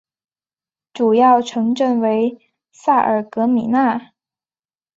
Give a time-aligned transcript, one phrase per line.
[0.93, 4.13] 主要城镇为萨尔格米讷。